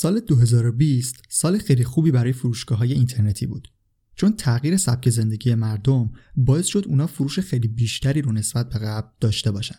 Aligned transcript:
سال 0.00 0.20
2020 0.20 1.22
سال 1.28 1.58
خیلی 1.58 1.84
خوبی 1.84 2.10
برای 2.10 2.32
فروشگاه 2.32 2.78
های 2.78 2.92
اینترنتی 2.92 3.46
بود. 3.46 3.72
چون 4.14 4.32
تغییر 4.36 4.76
سبک 4.76 5.10
زندگی 5.10 5.54
مردم 5.54 6.10
باعث 6.36 6.66
شد 6.66 6.84
اونا 6.88 7.06
فروش 7.06 7.38
خیلی 7.38 7.68
بیشتری 7.68 8.22
رو 8.22 8.32
نسبت 8.32 8.68
به 8.68 8.78
قبل 8.78 9.08
داشته 9.20 9.50
باشن. 9.50 9.78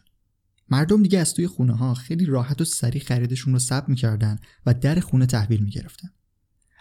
مردم 0.69 1.03
دیگه 1.03 1.19
از 1.19 1.33
توی 1.33 1.47
خونه 1.47 1.73
ها 1.73 1.93
خیلی 1.93 2.25
راحت 2.25 2.61
و 2.61 2.65
سریع 2.65 3.01
خریدشون 3.01 3.53
رو 3.53 3.59
ثبت 3.59 3.89
می‌کردن 3.89 4.39
و 4.65 4.73
در 4.73 4.99
خونه 4.99 5.25
تحویل 5.25 5.63
می‌گرفتن. 5.63 6.09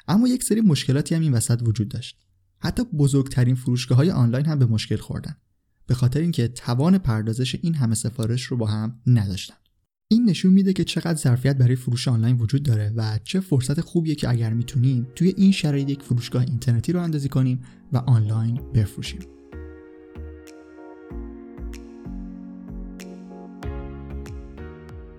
اما 0.09 0.29
یک 0.29 0.45
سری 0.45 0.61
مشکلاتی 0.61 1.14
هم 1.14 1.20
این 1.20 1.32
وسط 1.32 1.62
وجود 1.64 1.88
داشت. 1.88 2.18
حتی 2.59 2.82
بزرگترین 2.84 3.54
فروشگاه 3.54 3.98
های 3.98 4.11
آنلاین 4.11 4.46
هم 4.46 4.59
به 4.59 4.66
مشکل 4.66 4.96
خوردن. 4.96 5.36
به 5.86 5.95
خاطر 5.95 6.20
اینکه 6.20 6.48
توان 6.48 6.98
پردازش 6.98 7.54
این 7.54 7.75
همه 7.75 7.95
سفارش 7.95 8.43
رو 8.43 8.57
با 8.57 8.66
هم 8.66 9.00
نداشتن. 9.07 9.54
این 10.12 10.30
نشون 10.30 10.52
میده 10.52 10.72
که 10.72 10.84
چقدر 10.84 11.14
ظرفیت 11.14 11.56
برای 11.56 11.76
فروش 11.76 12.08
آنلاین 12.08 12.36
وجود 12.36 12.62
داره 12.62 12.93
و 12.96 13.18
چه 13.24 13.40
فرصت 13.40 13.80
خوبیه 13.80 14.14
که 14.14 14.29
اگر 14.29 14.52
می‌تونیم 14.52 15.07
توی 15.14 15.35
این 15.36 15.52
شرایط 15.52 15.90
یک 15.90 16.02
فروشگاه 16.02 16.43
اینترنتی 16.43 16.93
رو 16.93 17.00
اندازی 17.00 17.29
کنیم 17.29 17.61
و 17.93 17.96
آنلاین 17.96 18.61
بفروشیم. 18.75 19.21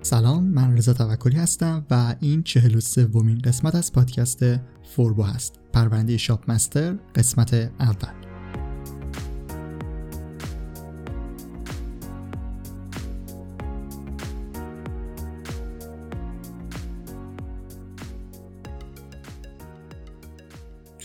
سلام 0.02 0.43
من 0.43 0.77
رضا 0.77 0.94
توکلی 0.94 1.35
هستم 1.35 1.85
و 1.91 2.16
این 2.19 2.44
چهل 2.44 2.75
و 2.75 2.80
سومین 2.80 3.38
قسمت 3.38 3.75
از 3.75 3.94
پادکست 3.94 4.44
فوربو 4.83 5.23
هست. 5.23 5.59
پرونده 5.73 6.17
شاپ 6.17 6.52
مستر 6.52 6.95
قسمت 7.16 7.53
اول. 7.80 8.30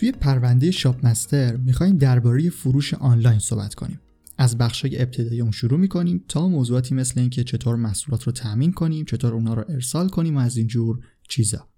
توی 0.07 0.19
پرونده 0.19 0.71
شاپ 0.71 1.05
مستر 1.05 1.57
می‌خوایم 1.57 1.97
درباره 1.97 2.49
فروش 2.49 2.93
آنلاین 2.93 3.39
صحبت 3.39 3.75
کنیم. 3.75 3.99
از 4.37 4.57
بخشای 4.57 5.01
ابتدایی 5.01 5.41
اون 5.41 5.51
شروع 5.51 5.79
می‌کنیم 5.79 6.23
تا 6.27 6.47
موضوعاتی 6.47 6.95
مثل 6.95 7.19
اینکه 7.19 7.43
چطور 7.43 7.75
محصولات 7.75 8.23
رو 8.23 8.31
تأمین 8.31 8.73
کنیم 8.73 9.05
چطور 9.05 9.33
اونا 9.33 9.53
رو 9.53 9.65
ارسال 9.69 10.09
کنیم 10.09 10.37
و 10.37 10.39
از 10.39 10.57
اینجور 10.57 10.99
چیزا. 11.29 11.69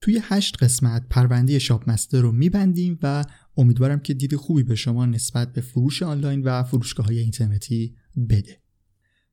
توی 0.00 0.20
هشت 0.22 0.62
قسمت 0.62 1.06
پرونده 1.10 1.58
شاپ 1.58 1.90
مستر 1.90 2.20
رو 2.20 2.32
میبندیم 2.32 2.98
و 3.02 3.24
امیدوارم 3.56 4.00
که 4.00 4.14
دید 4.14 4.36
خوبی 4.36 4.62
به 4.62 4.74
شما 4.74 5.06
نسبت 5.06 5.52
به 5.52 5.60
فروش 5.60 6.02
آنلاین 6.02 6.42
و 6.42 6.62
فروشگاه 6.62 7.06
های 7.06 7.18
اینترنتی 7.18 7.94
بده. 8.28 8.62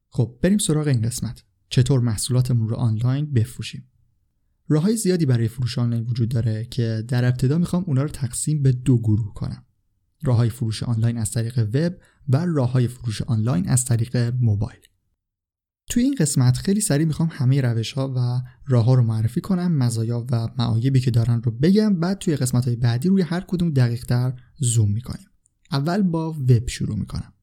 خب 0.09 0.39
بریم 0.41 0.57
سراغ 0.57 0.87
این 0.87 1.01
قسمت. 1.01 1.43
چطور 1.69 1.99
محصولاتمون 1.99 2.69
رو 2.69 2.75
آنلاین 2.75 3.33
بفروشیم؟ 3.33 3.89
راه 4.69 4.83
های 4.83 4.97
زیادی 4.97 5.25
برای 5.25 5.47
فروش 5.47 5.79
آنلاین 5.79 6.03
وجود 6.03 6.29
داره 6.29 6.65
که 6.65 7.03
در 7.07 7.25
ابتدا 7.25 7.57
می‌خوام 7.57 7.83
اونا 7.87 8.01
رو 8.01 8.09
تقسیم 8.09 8.63
به 8.63 8.71
دو 8.71 8.97
گروه 8.97 9.33
کنم. 9.33 9.65
راه 10.23 10.37
های 10.37 10.49
فروش 10.49 10.83
آنلاین 10.83 11.17
از 11.17 11.31
طریق 11.31 11.69
وب 11.73 11.95
و 12.29 12.45
راه 12.45 12.71
های 12.71 12.87
فروش 12.87 13.21
آنلاین 13.21 13.69
از 13.69 13.85
طریق 13.85 14.17
موبایل. 14.41 14.79
توی 15.89 16.03
این 16.03 16.15
قسمت 16.19 16.57
خیلی 16.57 16.81
سریع 16.81 17.05
می‌خوام 17.05 17.29
همه 17.31 17.61
روش 17.61 17.91
ها 17.91 18.13
و 18.15 18.41
راه 18.67 18.85
ها 18.85 18.93
رو 18.93 19.03
معرفی 19.03 19.41
کنم 19.41 19.77
مزایا 19.77 20.27
و 20.31 20.47
معایبی 20.57 20.99
که 20.99 21.11
دارن 21.11 21.41
رو 21.41 21.51
بگم 21.51 21.99
بعد 21.99 22.17
توی 22.17 22.35
قسمت 22.35 22.65
های 22.65 22.75
بعدی 22.75 23.09
روی 23.09 23.21
هر 23.21 23.41
کدوم 23.41 23.69
دقیق 23.69 24.05
تر 24.05 24.33
زوم 24.59 24.91
می‌کنیم. 24.91 25.27
اول 25.71 26.01
با 26.01 26.31
وب 26.31 26.67
شروع 26.67 26.99
می‌کنم. 26.99 27.33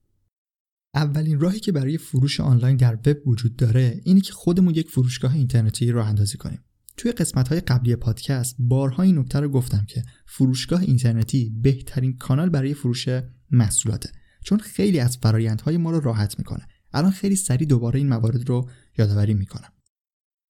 اولین 0.94 1.40
راهی 1.40 1.60
که 1.60 1.72
برای 1.72 1.98
فروش 1.98 2.40
آنلاین 2.40 2.76
در 2.76 2.94
وب 2.94 3.28
وجود 3.28 3.56
داره 3.56 4.00
اینه 4.04 4.20
که 4.20 4.32
خودمون 4.32 4.74
یک 4.74 4.90
فروشگاه 4.90 5.34
اینترنتی 5.34 5.90
راه 5.90 6.08
اندازی 6.08 6.36
کنیم. 6.36 6.60
توی 6.96 7.12
قسمت 7.12 7.48
های 7.48 7.60
قبلی 7.60 7.96
پادکست 7.96 8.56
بارها 8.58 9.02
این 9.02 9.18
نکته 9.18 9.40
رو 9.40 9.48
گفتم 9.48 9.84
که 9.88 10.02
فروشگاه 10.26 10.80
اینترنتی 10.80 11.50
بهترین 11.62 12.16
کانال 12.16 12.48
برای 12.48 12.74
فروش 12.74 13.08
محصولاته 13.50 14.10
چون 14.44 14.58
خیلی 14.58 15.00
از 15.00 15.16
فرایندهای 15.16 15.76
ما 15.76 15.90
رو 15.90 16.00
راحت 16.00 16.38
می‌کنه. 16.38 16.66
الان 16.92 17.10
خیلی 17.10 17.36
سریع 17.36 17.68
دوباره 17.68 17.98
این 17.98 18.08
موارد 18.08 18.48
رو 18.48 18.70
یادآوری 18.98 19.34
می‌کنم. 19.34 19.72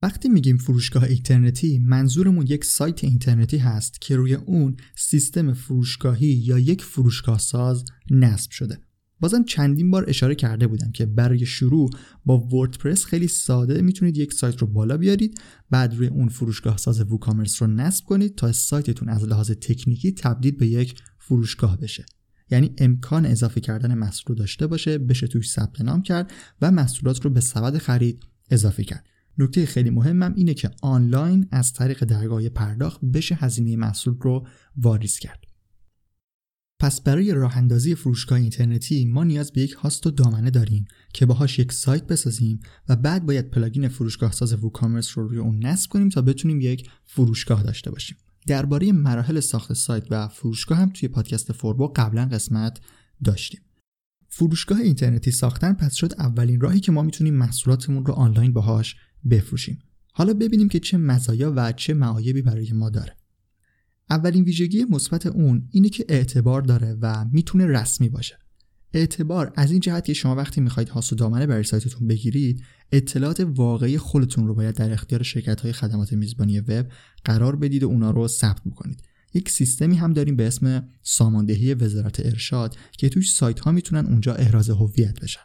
وقتی 0.03 0.29
میگیم 0.29 0.57
فروشگاه 0.57 1.05
اینترنتی 1.05 1.79
منظورمون 1.79 2.47
یک 2.47 2.65
سایت 2.65 3.05
اینترنتی 3.05 3.59
هست 3.59 4.01
که 4.01 4.17
روی 4.17 4.35
اون 4.35 4.77
سیستم 4.97 5.53
فروشگاهی 5.53 6.27
یا 6.27 6.59
یک 6.59 6.85
فروشگاه 6.85 7.39
ساز 7.39 7.85
نصب 8.11 8.51
شده. 8.51 8.79
بازم 9.21 9.45
چندین 9.45 9.91
بار 9.91 10.05
اشاره 10.09 10.35
کرده 10.35 10.67
بودم 10.67 10.93
که 10.93 11.07
برای 11.07 11.47
شروع 11.47 11.91
با 12.25 12.39
وردپرس 12.39 13.05
خیلی 13.05 13.29
ساده 13.29 13.83
می‌تونید 13.83 14.17
یک 14.17 14.33
سایت 14.33 14.59
رو 14.59 14.67
بالا 14.67 14.97
بیارید 14.97 15.41
بعد 15.71 15.95
روی 15.95 16.07
اون 16.07 16.29
فروشگاه 16.29 16.77
ساز 16.77 17.01
ووکامرس 17.01 17.63
رو 17.63 17.69
نصب 17.69 18.05
کنید 18.05 18.35
تا 18.35 18.53
سایتتون 18.53 19.09
از 19.09 19.25
لحاظ 19.25 19.51
تکنیکی 19.51 20.13
تبدیل 20.13 20.57
به 20.57 20.67
یک 20.67 20.95
فروشگاه 21.19 21.77
بشه. 21.81 22.07
یعنی 22.51 22.75
امکان 22.79 23.27
اضافه 23.27 23.61
کردن 23.61 23.95
محصول 23.95 24.37
داشته 24.37 24.67
باشه 24.67 24.99
بشه 24.99 25.27
توش 25.27 25.51
ثبت 25.51 25.81
نام 25.81 26.03
کرد 26.03 26.33
و 26.63 26.71
محصولات 26.71 27.25
رو 27.25 27.31
به 27.31 27.41
سبد 27.41 27.79
خرید 27.79 28.25
اضافه 28.51 28.85
کرد. 28.85 29.07
نکته 29.39 29.67
خیلی 29.67 29.91
مهمم 29.91 30.35
اینه 30.37 30.55
که 30.55 30.71
آنلاین 30.83 31.47
از 31.51 31.73
طریق 31.73 32.05
درگاه 32.05 32.49
پرداخت 32.49 33.01
بشه 33.05 33.35
هزینه 33.35 33.77
محصول 33.77 34.17
رو 34.21 34.47
واریز 34.77 35.19
کرد. 35.19 35.46
پس 36.79 37.01
برای 37.01 37.33
راه 37.33 37.57
اندازی 37.57 37.95
فروشگاه 37.95 38.39
اینترنتی 38.39 39.05
ما 39.05 39.25
نیاز 39.25 39.53
به 39.53 39.61
یک 39.61 39.73
هاست 39.73 40.07
و 40.07 40.11
دامنه 40.11 40.51
داریم 40.51 40.85
که 41.15 41.27
باهاش 41.27 41.59
یک 41.59 41.73
سایت 41.73 42.07
بسازیم 42.07 42.61
و 42.89 42.97
بعد 42.97 43.27
باید 43.27 43.51
plugin 43.51 43.89
فروشگاه 43.89 44.33
ساز 44.33 44.53
WooCommerce 44.53 45.19
رو 45.19 45.29
روی 45.29 45.39
اون 45.39 45.67
نصب 45.67 45.91
کنیم 45.91 46.09
تا 46.09 46.23
بتونیم 46.23 46.61
یک 46.61 46.91
فروشگاه 47.05 47.63
داشته 47.63 47.91
باشیم. 47.91 48.17
درباره 48.47 48.93
مراحل 48.93 49.41
ساخت 49.41 49.73
سایت 49.73 50.05
و 50.11 50.29
فروشگاه 50.29 50.79
هم 50.79 50.91
توی 50.91 51.09
پادکست 51.09 51.53
فوربو 51.53 51.93
قبلا 51.97 52.27
قسمت 52.27 52.81
داشتیم. 53.25 53.61
فروشگاه 54.29 54.81
اینترنتی 54.81 55.31
ساختن 55.31 55.73
پس 55.73 55.95
شد 55.95 56.13
اولین 56.19 56.61
راهی 56.61 56.81
که 56.81 56.93
ما 56.93 57.03
می‌تونیم 57.03 57.35
محصولاتمون 57.35 58.07
رو 58.07 58.15
آنلاین 58.15 58.53
باهاش 58.53 58.97
بفروشیم. 59.31 59.79
حالا 60.13 60.35
ببینیم 60.35 60.69
که 60.69 60.81
چه 60.81 60.97
مزایا 60.99 61.53
و 61.57 61.73
چه 61.73 61.95
معایبی 61.95 62.43
برای 62.43 62.73
ما 62.73 62.91
داره. 62.91 63.17
اولین 64.11 64.45
ویژگی 64.45 64.85
مثبت 64.91 65.27
اون 65.27 65.69
اینه 65.71 65.89
که 65.89 66.05
اعتبار 66.09 66.63
داره 66.63 66.97
و 67.03 67.25
می‌تونه 67.33 67.67
رسمی 67.67 68.09
باشه. 68.09 68.39
اعتبار 68.93 69.53
از 69.57 69.71
این 69.71 69.81
جهت 69.81 70.05
که 70.05 70.13
شما 70.13 70.35
وقتی 70.35 70.61
می‌خواید 70.61 70.89
هاست 70.89 71.13
و 71.13 71.17
دامنه 71.17 71.47
برای 71.47 71.63
سایتتون 71.63 72.09
بگیرید 72.09 72.63
اطلاعات 72.93 73.41
واقعی 73.41 73.99
خودتون 73.99 74.47
رو 74.47 74.55
باید 74.55 74.75
در 74.75 74.93
اختیار 74.93 75.23
شرکت 75.23 75.61
های 75.61 75.73
خدمات 75.73 76.13
میزبانی 76.13 76.61
وب 76.61 76.87
قرار 77.25 77.57
بدید 77.57 77.83
و 77.83 77.87
اونا 77.87 78.11
رو 78.11 78.29
ثبت 78.29 78.61
بکنید. 78.67 79.03
یک 79.35 79.51
سیستمی 79.51 79.97
هم 79.97 80.13
داریم 80.13 80.37
به 80.37 80.47
اسم 80.47 80.89
ساماندهی 81.03 81.75
وزارت 81.75 82.27
ارشاد 82.27 82.77
که 82.93 83.09
توش 83.09 83.33
سایت 83.33 83.61
ها 83.61 83.73
می‌تونن 83.73 84.07
اونجا 84.07 84.35
احراز 84.35 84.71
هویت 84.71 85.21
بشن. 85.21 85.41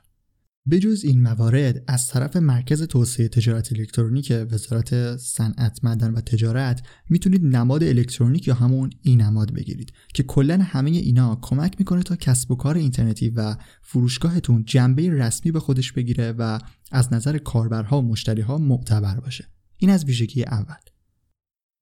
بجز 0.69 1.03
این 1.05 1.21
موارد 1.21 1.83
از 1.87 2.07
طرف 2.07 2.35
مرکز 2.35 2.81
توسعه 2.83 3.27
تجارت 3.27 3.73
الکترونیک 3.73 4.33
وزارت 4.51 5.17
صنعت 5.17 5.83
معدن 5.83 6.13
و 6.13 6.21
تجارت 6.21 6.83
می‌تونید 7.09 7.45
نماد 7.45 7.83
الکترونیک 7.83 8.47
یا 8.47 8.53
همون 8.53 8.89
ای 9.01 9.15
نماد 9.15 9.53
بگیرید 9.53 9.93
که 10.13 10.23
کلا 10.23 10.57
همه 10.57 10.89
اینا 10.89 11.39
کمک 11.41 11.75
می‌کنه 11.79 12.03
تا 12.03 12.15
کسب 12.15 12.51
و 12.51 12.55
کار 12.55 12.77
اینترنتی 12.77 13.29
و 13.29 13.55
فروشگاهتون 13.81 14.63
جنبه 14.65 15.09
رسمی 15.09 15.51
به 15.51 15.59
خودش 15.59 15.91
بگیره 15.91 16.31
و 16.31 16.59
از 16.91 17.13
نظر 17.13 17.37
کاربرها 17.37 17.99
و 17.99 18.01
مشتریها 18.01 18.57
معتبر 18.57 19.19
باشه. 19.19 19.47
این 19.77 19.89
از 19.89 20.05
ویژگی 20.05 20.43
اول. 20.43 20.75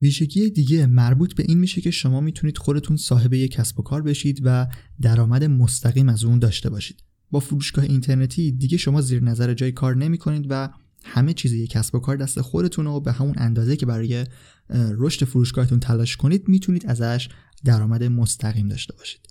ویژگی 0.01 0.49
دیگه 0.49 0.85
مربوط 0.85 1.35
به 1.35 1.43
این 1.47 1.57
میشه 1.57 1.81
که 1.81 1.91
شما 1.91 2.21
می‌تونید 2.21 2.57
خودتون 2.57 2.97
صاحب 2.97 3.33
یک 3.33 3.51
کسب 3.51 3.79
و 3.79 3.83
کار 3.83 4.01
بشید 4.01 4.41
و 4.43 4.67
درآمد 5.01 5.43
مستقیم 5.43 6.09
از 6.09 6.23
اون 6.23 6.39
داشته 6.39 6.69
باشید. 6.69 7.08
با 7.31 7.39
فروشگاه 7.39 7.85
اینترنتی 7.85 8.51
دیگه 8.51 8.77
شما 8.77 9.01
زیر 9.01 9.23
نظر 9.23 9.53
جای 9.53 9.71
کار 9.71 9.95
نمی 9.95 10.17
کنید 10.17 10.45
و 10.49 10.69
همه 11.03 11.33
چیز 11.33 11.53
یک 11.53 11.69
کسب 11.69 11.95
و 11.95 11.99
کار 11.99 12.17
دست 12.17 12.41
خودتون 12.41 12.87
و 12.87 12.99
به 12.99 13.11
همون 13.11 13.33
اندازه 13.37 13.75
که 13.75 13.85
برای 13.85 14.25
رشد 14.69 15.25
فروشگاهتون 15.25 15.79
تلاش 15.79 16.17
کنید 16.17 16.47
می‌تونید 16.47 16.85
ازش 16.85 17.29
درآمد 17.63 18.03
مستقیم 18.03 18.67
داشته 18.67 18.95
باشید. 18.95 19.21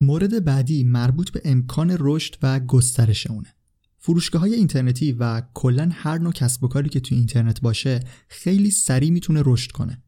مورد 0.00 0.44
بعدی 0.44 0.84
مربوط 0.84 1.30
به 1.30 1.42
امکان 1.44 1.96
رشد 2.00 2.36
و 2.42 2.60
گسترش 2.60 3.26
اونه. 3.26 3.54
فروشگاه 3.98 4.40
های 4.40 4.54
اینترنتی 4.54 5.12
و 5.12 5.42
کلا 5.54 5.90
هر 5.92 6.18
نوع 6.18 6.32
کسب 6.32 6.64
و 6.64 6.68
کاری 6.68 6.88
که 6.88 7.00
توی 7.00 7.18
اینترنت 7.18 7.60
باشه 7.60 8.00
خیلی 8.28 8.70
سریع 8.70 9.10
می‌تونه 9.10 9.42
رشد 9.44 9.70
کنه. 9.70 10.02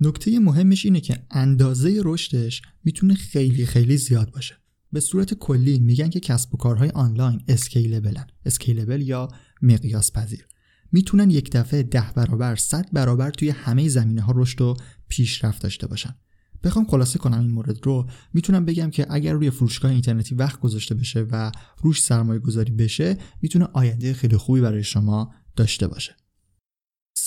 نکته 0.00 0.38
مهمش 0.38 0.84
اینه 0.84 1.00
که 1.00 1.26
اندازه 1.30 2.00
رشدش 2.04 2.62
می‌تونه 2.84 3.14
خیلی 3.14 3.66
خیلی 3.66 3.96
زیاد 3.96 4.30
باشه. 4.30 4.56
به 4.92 5.00
صورت 5.00 5.34
کلی 5.34 5.78
میگن 5.78 6.08
که 6.08 6.20
کسب 6.20 6.54
و 6.54 6.56
کارهای 6.56 6.90
آنلاین 6.90 7.40
scalable 7.48 8.17
ن 8.17 8.26
scalable 8.46 9.00
یا 9.00 9.28
مقیاس 9.62 10.12
پذیر 10.12 10.46
می‌تونن 10.92 11.30
یک 11.30 11.50
دفعه 11.50 11.82
ده 11.82 12.10
برابر 12.14 12.56
صد 12.56 12.86
برابر 12.92 13.30
توی 13.30 13.50
همه 13.50 13.88
زمینه 13.88 14.22
ها 14.22 14.32
رشد 14.36 14.60
و 14.60 14.76
پیشرفت 15.08 15.62
داشته 15.62 15.86
باشن. 15.86 16.14
بخوام 16.62 16.86
خلاصه 16.86 17.18
کنم 17.18 17.40
این 17.40 17.50
مورد 17.50 17.86
رو. 17.86 18.06
می‌تونم 18.34 18.64
بگم 18.64 18.90
که 18.90 19.06
اگر 19.10 19.32
روی 19.32 19.50
فروشگاه 19.50 19.90
اینترنتی 19.90 20.34
وقت 20.34 20.60
گذاشته 20.60 20.94
بشه 20.94 21.26
و 21.30 21.52
روش 21.82 22.02
سرمایه 22.02 22.40
گذاری 22.40 22.72
بشه 22.72 23.16
می‌تونه 23.42 23.68
آینده 23.72 24.14
خیلی 24.14 24.36
خوبی 24.36 24.60
برای 24.60 24.82
شما 24.82 25.34
داشته 25.56 25.88
باشه. 25.88 26.19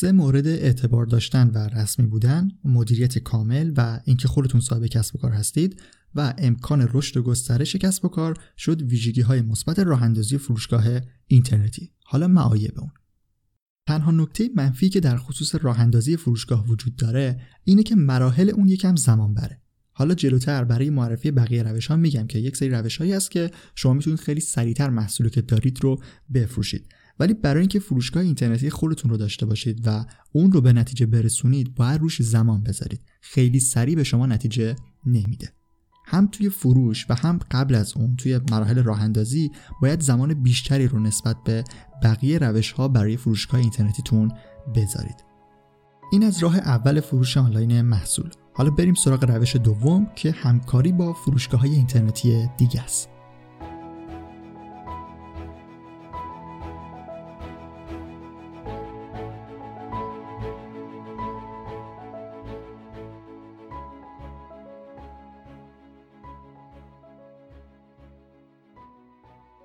سه 0.04 0.12
مورد 0.12 0.48
اعتبار 0.48 1.06
داشتن 1.06 1.48
و 1.48 1.58
رسمی 1.58 2.06
بودن 2.06 2.52
مدیریت 2.64 3.18
کامل 3.18 3.74
و 3.78 4.00
اینکه 4.06 4.28
خودتون 4.28 4.62
صاحب 4.62 4.86
کسب 4.86 5.16
و 5.16 5.20
کار 5.20 5.32
هستید 5.32 5.82
و 6.16 6.34
امکان 6.38 6.90
رشد 6.94 7.18
و 7.18 7.24
گسترش 7.24 7.76
کسب 7.76 8.06
و 8.06 8.08
کار 8.08 8.38
شد 8.58 8.82
ویژگی 8.82 9.22
های 9.22 9.42
مثبت 9.42 9.80
راه 9.80 10.04
اندازی 10.04 10.38
فروشگاه 10.38 10.86
اینترنتی. 11.28 11.92
حالا 12.06 12.28
معایب 12.28 12.80
اون. 12.80 12.92
تنها 13.88 14.12
نکته 14.12 14.50
منفی 14.56 14.90
که 14.90 15.00
در 15.00 15.18
خصوص 15.18 15.56
راه 15.56 15.80
اندازی 15.80 16.18
فروشگاه 16.18 16.68
وجود 16.68 16.96
داره 16.96 17.42
اینه 17.64 17.84
که 17.84 17.96
مراحل 17.96 18.50
اون 18.50 18.68
یکم 18.68 18.96
زمان 18.96 19.34
بره 19.34 19.62
حالا 19.92 20.14
جلوتر 20.14 20.64
برای 20.64 20.90
معرفی 20.90 21.32
بقیه 21.32 21.64
روش 21.64 21.88
ها 21.88 21.96
میگم 21.96 22.28
که 22.28 22.40
یک 22.40 22.58
سری 22.58 22.70
روش 22.70 22.98
هایی 22.98 23.14
هست 23.14 23.32
که 23.32 23.52
شما 23.76 23.94
می‌تونید 23.94 24.20
خیلی 24.20 24.42
سریعتر 24.42 24.90
محصولی 24.90 25.30
که 25.30 25.42
دارید 25.42 25.84
رو 25.84 26.02
بفروشید. 26.34 26.94
ولی 27.20 27.34
برای 27.34 27.60
اینکه 27.60 27.80
فروشگاه 27.80 28.24
اینترنتی 28.24 28.70
خودتون 28.70 29.12
رو 29.12 29.18
داشته 29.18 29.46
باشید 29.46 29.88
و 29.88 30.06
اون 30.32 30.52
رو 30.52 30.62
به 30.62 30.74
نتیجه 30.74 31.06
برسونید 31.06 31.76
باید 31.76 32.02
روش 32.02 32.22
زمان 32.22 32.64
بذارید. 32.64 33.02
خیلی 33.22 33.60
سریع 33.60 33.96
به 33.96 34.04
شما 34.04 34.26
نتیجه 34.26 34.76
نمیده. 35.06 35.54
هم 36.06 36.28
توی 36.28 36.50
فروش 36.50 37.06
و 37.10 37.16
هم 37.16 37.40
قبل 37.52 37.76
از 37.76 37.94
اون 37.98 38.16
توی 38.16 38.40
مراحل 38.52 38.84
راه 38.84 39.02
اندازی 39.02 39.52
باید 39.82 40.02
زمان 40.02 40.34
بیشتری 40.34 40.88
رو 40.88 41.00
نسبت 41.00 41.36
به 41.46 41.64
بقیه 42.04 42.38
روش 42.38 42.72
ها 42.72 42.88
برای 42.88 43.18
فروشگاه 43.18 43.60
اینترنتیتون 43.60 44.32
بذارید. 44.76 45.24
این 46.12 46.24
از 46.24 46.44
راه 46.44 46.58
اول 46.58 47.00
فروش 47.00 47.38
آنلاین 47.38 47.82
محصول. 47.82 48.30
حالا 48.54 48.70
بریم 48.70 48.94
سراغ 48.94 49.24
روش 49.24 49.56
دوم 49.56 50.08
که 50.16 50.32
همکاری 50.32 50.92
با 50.92 51.14
فروشگاه 51.14 51.62
های 51.62 51.72
اینترنتی 51.72 52.50
دیگه 52.58 52.82
است. 52.82 53.13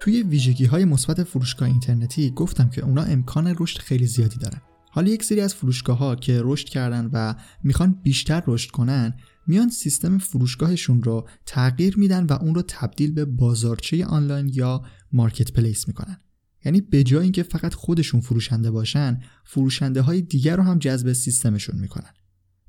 توی 0.00 0.22
ویژگی 0.22 0.64
های 0.64 0.84
مثبت 0.84 1.22
فروشگاه 1.22 1.68
اینترنتی 1.68 2.30
گفتم 2.30 2.68
که 2.68 2.84
اونا 2.84 3.02
امکان 3.02 3.56
رشد 3.58 3.78
خیلی 3.78 4.06
زیادی 4.06 4.36
دارن. 4.36 4.60
حالا 4.90 5.10
یک 5.10 5.22
سری 5.22 5.40
از 5.40 5.54
فروشگاه 5.54 5.98
ها 5.98 6.16
که 6.16 6.40
رشد 6.44 6.68
کردن 6.68 7.10
و 7.12 7.34
می‌خوان 7.64 8.00
بیشتر 8.02 8.42
رشد 8.46 8.70
کنن 8.70 9.14
میان 9.46 9.68
سیستم 9.68 10.18
فروشگاهشون 10.18 11.02
رو 11.02 11.28
تغییر 11.46 11.98
میدن 11.98 12.26
و 12.26 12.32
اون 12.32 12.54
رو 12.54 12.62
تبدیل 12.68 13.12
به 13.12 13.24
بازارچه 13.24 14.04
آنلاین 14.04 14.50
یا 14.54 14.82
marketplace 15.12 15.88
می‌کنن. 15.88 16.20
یعنی 16.64 16.80
به 16.80 17.02
جای 17.02 17.22
اینکه 17.22 17.42
فقط 17.42 17.74
خودشون 17.74 18.20
فروشنده 18.20 18.70
باشن 18.70 19.20
فروشنده 19.44 20.00
های 20.00 20.22
دیگر 20.22 20.56
رو 20.56 20.62
هم 20.62 20.78
جذب 20.78 21.12
سیستمشون 21.12 21.80
می‌کنن. 21.80 22.12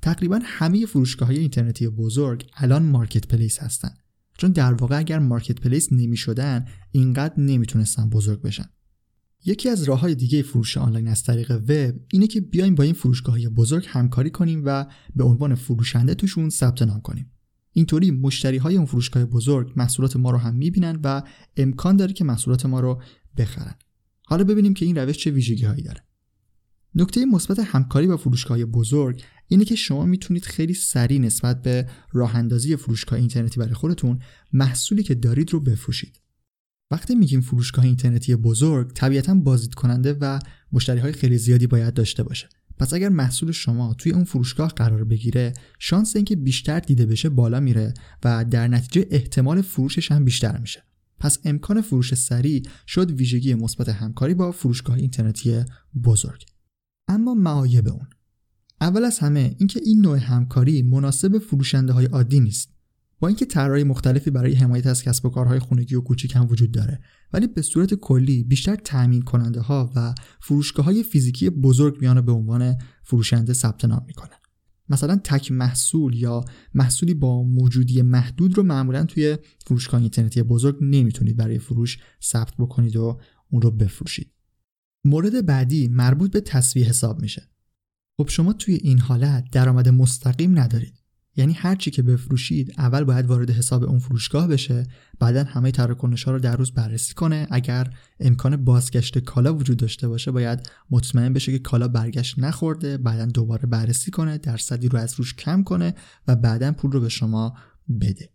تقریبا 0.02 0.40
همه 0.44 0.86
فروشگاه 0.86 1.28
های 1.28 1.38
اینترنتی 1.38 1.88
بزرگ 1.88 2.48
الان 2.58 2.84
marketplace 2.84 3.60
هستن. 3.60 3.92
چون 4.40 4.52
در 4.52 4.74
واقع 4.74 4.98
اگر 4.98 5.20
مارکت 5.20 5.62
پلیس 5.62 5.92
نمی 5.92 6.18
شدن 6.18 6.66
اینقدر 6.92 7.34
نمی‌تونستن 7.40 8.10
بزرگ 8.10 8.42
بشن. 8.42 8.66
یکی 9.46 9.70
از 9.70 9.84
راه 9.84 10.00
های 10.00 10.16
دیگه 10.16 10.42
فروش 10.42 10.78
آنلاین 10.78 11.08
از 11.08 11.24
طریق 11.24 11.52
وب 11.52 11.96
اینه 12.14 12.28
که 12.28 12.42
بیایم 12.42 12.76
با 12.76 12.84
این 12.84 12.94
فروشگاه 12.94 13.40
بزرگ 13.40 13.86
همکاری 13.88 14.30
کنیم 14.30 14.62
و 14.66 14.86
به 15.16 15.24
عنوان 15.24 15.56
فروشنده 15.56 16.16
توشون 16.16 16.50
ثبت 16.50 16.82
نام 16.82 17.02
کنیم. 17.02 17.32
اینطوری 17.72 18.12
مشتری 18.12 18.58
های 18.58 18.76
اون 18.78 18.86
فروشگاه 18.86 19.26
بزرگ 19.26 19.74
محصولات 19.76 20.16
ما 20.16 20.32
رو 20.32 20.38
هم 20.38 20.56
می‌بینن 20.56 21.00
و 21.04 21.24
امکان 21.58 21.96
داره 21.96 22.14
که 22.14 22.24
محصولات 22.24 22.66
ما 22.66 22.80
رو 22.80 23.02
بخرن. 23.38 23.76
حالا 24.26 24.44
ببینیم 24.44 24.74
که 24.74 24.86
این 24.86 24.98
روش 24.98 25.18
چه 25.18 25.32
ویژگی 25.32 25.66
هایی 25.66 25.84
داره. 25.84 26.04
نکته 26.96 27.26
مثبت 27.26 27.60
همکاری 27.60 28.08
با 28.08 28.18
فروشگاه 28.18 28.66
بزرگ 28.66 29.24
اینه 29.52 29.66
که 29.66 29.76
شما 29.76 30.06
می‌تونید 30.06 30.46
خیلی 30.46 30.74
سریع 30.74 31.20
نسبت 31.20 31.62
به 31.62 31.90
راه 32.12 32.36
اندازی 32.36 32.76
فروشگاه 32.76 33.20
اینترنتی 33.20 33.60
برای 33.60 33.74
خودتون 33.74 34.20
محصولی 34.54 35.04
که 35.04 35.16
دارید 35.16 35.54
رو 35.54 35.60
بفروشید. 35.60 36.22
وقتی 36.92 37.16
میگیم 37.16 37.42
فروشگاه 37.42 37.86
اینترنتی 37.86 38.36
بزرگ 38.36 38.92
طبیعتا 38.94 39.36
بازدید 39.36 39.74
کننده 39.74 40.18
و 40.22 40.40
مشتری 40.72 41.00
های 41.00 41.12
خیلی 41.12 41.38
زیادی 41.38 41.68
باید 41.68 41.94
داشته 41.94 42.24
باشه. 42.24 42.50
پس 42.78 42.94
اگر 42.94 43.10
محصول 43.10 43.52
شما 43.52 43.94
توی 43.94 44.12
اون 44.12 44.24
فروشگاه 44.24 44.70
قرار 44.70 45.04
بگیره 45.04 45.54
شانس 45.80 46.16
اینکه 46.16 46.36
بیشتر 46.36 46.80
دیده 46.80 47.06
بشه 47.06 47.30
بالا 47.30 47.60
میره 47.60 47.94
و 48.24 48.46
در 48.46 48.68
نتیجه 48.68 49.08
احتمال 49.12 49.62
فروشش 49.62 50.12
هم 50.12 50.26
بیشتر 50.26 50.58
میشه. 50.58 50.84
پس 51.20 51.40
امکان 51.46 51.82
فروش 51.82 52.14
سریع 52.14 52.64
شد 52.88 53.12
ویژگی 53.12 53.56
مثبت 53.56 53.90
همکاری 53.90 54.34
با 54.34 54.52
فروشگاه 54.52 54.96
اینترنتی 54.96 55.64
بزرگ. 56.04 56.46
اما 57.08 57.34
معایب 57.34 57.88
اون 57.88 58.08
اول 58.82 59.06
از 59.06 59.20
همه 59.20 59.56
اینکه 59.58 59.80
این 59.84 60.02
نوع 60.02 60.18
همکاری 60.18 60.82
مناسب 60.82 61.38
فروشنده 61.38 61.94
های 61.94 62.06
عادی 62.06 62.40
نیست. 62.40 62.80
با 63.20 63.28
اینکه 63.28 63.46
طرحهای 63.46 63.84
مختلفی 63.84 64.32
برای 64.32 64.54
حمایت 64.54 64.88
از 64.88 65.04
کسب 65.04 65.26
و 65.26 65.30
کارهای 65.30 65.60
خونگی 65.60 65.96
و 65.96 66.02
کوچیک 66.02 66.36
هم 66.36 66.48
وجود 66.50 66.72
داره 66.72 67.00
ولی 67.34 67.48
به 67.48 67.62
صورت 67.62 67.94
کلی 67.94 68.44
بیشتر 68.44 68.76
تأمین 68.76 69.22
کننده 69.22 69.62
ها 69.62 69.92
و 69.96 70.14
فروشگاه 70.42 70.86
های 70.86 71.04
فیزیکی 71.04 71.50
بزرگ 71.50 71.98
میان 72.02 72.22
به 72.22 72.32
عنوان 72.32 72.76
فروشنده 73.04 73.54
ثبت 73.54 73.86
نام 73.86 74.04
می‌کنن 74.08 74.38
مثلا 74.90 75.16
تک 75.24 75.52
محصول 75.52 76.16
یا 76.16 76.46
محصولی 76.74 77.14
با 77.14 77.44
موجودی 77.44 78.02
محدود 78.02 78.58
رو 78.58 78.64
معمولا 78.64 79.06
توی 79.06 79.38
فروشگاه 79.66 80.02
اینترنتی 80.02 80.44
بزرگ 80.44 80.78
نمی‌تونید 80.82 81.38
برای 81.38 81.60
فروش 81.60 81.98
ثبت 82.24 82.54
بکنید 82.60 82.96
و 82.96 83.20
اون 83.52 83.62
رو 83.62 83.72
بفروشید. 83.72 84.32
مورد 85.06 85.46
بعدی 85.46 85.88
مربوط 85.88 86.32
به 86.32 86.42
تصویه 86.42 86.86
حساب 86.86 87.22
میشه. 87.22 87.50
خب 88.20 88.30
شما 88.30 88.54
توی 88.54 88.74
این 88.74 89.00
حالت 89.00 89.52
درآمد 89.52 89.90
مستقیم 89.90 90.60
ندارید. 90.60 90.94
یعنی 91.36 91.54
هر 91.54 91.76
چی 91.76 91.92
که 91.92 92.02
بفروشید 92.02 92.74
اول 92.78 93.04
باید 93.04 93.26
وارد 93.26 93.50
حساب 93.50 93.84
اون 93.84 94.00
فروشگاه 94.00 94.48
بشه 94.48 94.88
بعدا 95.20 95.44
همه 95.44 95.72
تراکنش 95.72 96.24
ها 96.24 96.32
رو 96.32 96.40
در 96.40 96.58
روز 96.58 96.72
بررسی 96.72 97.14
کنه. 97.14 97.48
اگر 97.52 97.94
امکان 98.20 98.58
بازگشت 98.58 99.20
کالا 99.20 99.56
وجود 99.56 99.78
داشته 99.78 100.08
باشه 100.08 100.32
باید 100.32 100.70
مطمئن 100.90 101.34
بشه 101.34 101.52
که 101.52 101.60
کالا 101.60 101.88
برگشت 101.88 102.40
نخورده 102.40 102.98
بعدا 102.98 103.26
دوباره 103.26 103.66
بررسی 103.66 104.12
کنه 104.12 104.38
درصدی 104.38 104.88
رو 104.88 105.00
از 105.00 105.14
روش 105.14 105.36
کم 105.36 105.64
کنه 105.64 105.94
و 106.28 106.36
بعدا 106.36 106.72
پول 106.72 106.92
رو 106.92 107.02
به 107.02 107.10
شما 107.10 107.54
بده. 108.02 108.30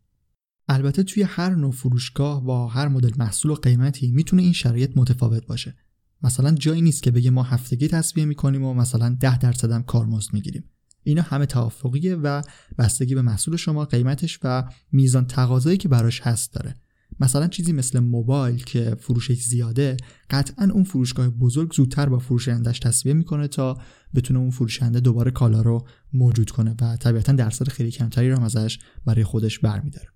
البته 0.68 1.02
توی 1.02 1.22
هر 1.22 1.54
نوع 1.54 1.72
فروشگاه 1.72 2.44
با 2.44 2.68
هر 2.68 2.88
مدل 2.88 3.12
محصول 3.18 3.50
و 3.50 3.54
قیمتی 3.54 4.10
می‌تونه 4.10 4.42
این 4.42 4.52
شرایط 4.52 4.92
متفاوت 4.96 5.46
باشه. 5.46 5.74
مثلا 6.22 6.54
جایی 6.54 6.82
نیست 6.82 7.02
که 7.02 7.10
بگه 7.10 7.30
ما 7.30 7.42
هفتگی 7.42 7.88
تصویه 7.88 8.26
می‌کنیم 8.26 8.64
و 8.64 8.74
مثلا 8.74 9.16
10 9.20 9.38
درصد 9.38 9.70
هم 9.70 9.82
کارمزد 9.82 10.32
می‌گیریم. 10.32 10.64
اینا 11.02 11.22
همه 11.22 11.46
توافقیه 11.46 12.14
و 12.14 12.42
بستگی 12.78 13.14
به 13.14 13.22
محصول 13.22 13.56
شما 13.56 13.84
قیمتش 13.84 14.38
و 14.42 14.64
میزان 14.92 15.26
تقاضایی 15.26 15.76
که 15.76 15.88
براش 15.88 16.20
هست 16.20 16.52
داره. 16.52 16.74
مثلا 17.20 17.46
چیزی 17.46 17.72
مثل 17.72 18.00
موبایل 18.00 18.64
که 18.64 18.96
فروشش 19.00 19.42
زیاده 19.42 19.96
قطعا 20.30 20.68
اون 20.72 20.84
فروشگاه 20.84 21.28
بزرگ 21.28 21.72
زودتر 21.72 22.08
با 22.08 22.18
فروشندش 22.18 22.78
تصویه 22.78 23.14
می‌کنه 23.14 23.48
تا 23.48 23.78
بتونه 24.14 24.38
اون 24.38 24.50
فروشنده 24.50 25.00
دوباره 25.00 25.30
کالا 25.30 25.62
رو 25.62 25.86
موجود 26.12 26.50
کنه 26.50 26.74
و 26.80 26.96
طبیعتا 26.96 27.32
درصد 27.32 27.68
خیلی 27.68 27.90
کمتری 27.90 28.30
رو 28.30 28.42
ازش 28.42 28.78
برای 29.06 29.24
خودش 29.24 29.58
برمیداره. 29.58 30.13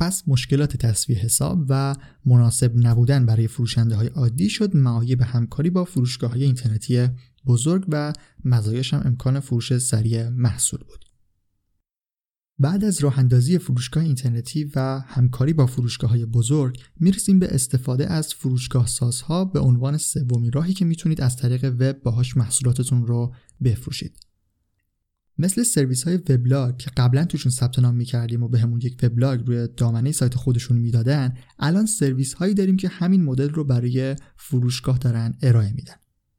پس 0.00 0.22
مشکلات 0.26 0.76
تصویه 0.76 1.18
حساب 1.18 1.64
و 1.68 1.96
مناسب 2.24 2.72
نبودن 2.74 3.26
برای 3.26 3.48
فروشنده 3.48 3.96
های 3.96 4.06
عادی 4.06 4.48
شد 4.48 4.76
معایب 4.76 5.22
همکاری 5.22 5.70
با 5.70 5.84
فروشگاه 5.84 6.30
های 6.30 6.44
اینترنتی 6.44 7.08
بزرگ 7.46 7.84
و 7.88 8.12
مزایاش 8.44 8.94
هم 8.94 9.02
امکان 9.04 9.40
فروش 9.40 9.78
سریع 9.78 10.28
محصول 10.28 10.80
بود. 10.80 11.04
بعد 12.58 12.84
از 12.84 13.00
راه 13.00 13.18
اندازی 13.18 13.58
فروشگاه 13.58 14.04
اینترنتی 14.04 14.70
و 14.74 15.00
همکاری 15.06 15.52
با 15.52 15.66
فروشگاه 15.66 16.10
های 16.10 16.26
بزرگ 16.26 16.78
می‌رسیم 17.00 17.38
به 17.38 17.54
استفاده 17.54 18.06
از 18.06 18.34
فروشگاه 18.34 18.86
سازها 18.86 19.44
به 19.44 19.60
عنوان 19.60 19.96
سومین 19.96 20.52
راهی 20.52 20.74
که 20.74 20.84
می‌تونید 20.84 21.20
از 21.20 21.36
طریق 21.36 21.64
وب 21.78 22.02
باهاش 22.02 22.36
محصولاتتون 22.36 23.06
رو 23.06 23.34
بفروشید. 23.64 24.29
مثل 25.40 25.62
سرویس 25.62 26.04
های 26.04 26.16
وبلاگ 26.16 26.76
که 26.76 26.90
قبلا 26.96 27.24
توشون 27.24 27.52
ثبت 27.52 27.78
نام 27.78 27.94
می‌کردیم 27.94 28.42
و 28.42 28.48
بهمون 28.48 28.78
به 28.78 28.86
یک 28.86 28.96
وبلاگ 29.02 29.46
روی 29.46 29.68
دامنه 29.76 30.12
سایت 30.12 30.34
خودشون 30.34 30.76
می‌دادن 30.76 31.34
الان 31.58 31.86
سرویس 31.86 32.34
هایی 32.34 32.54
داریم 32.54 32.76
که 32.76 32.88
همین 32.88 33.24
مدل 33.24 33.48
رو 33.48 33.64
برای 33.64 34.16
فروشگاه 34.36 34.98
دارن 34.98 35.34
ارائه 35.42 35.72
میدن. 35.72 35.94